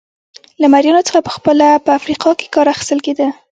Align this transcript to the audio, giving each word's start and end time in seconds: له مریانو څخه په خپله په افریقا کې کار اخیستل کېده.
له 0.61 0.67
مریانو 0.73 1.05
څخه 1.07 1.19
په 1.25 1.31
خپله 1.37 1.67
په 1.85 1.89
افریقا 1.99 2.31
کې 2.39 2.47
کار 2.53 2.67
اخیستل 2.73 2.99
کېده. 3.05 3.27